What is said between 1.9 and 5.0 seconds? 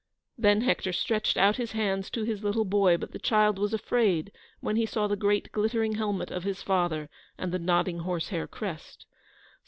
to his little boy, but the child was afraid when he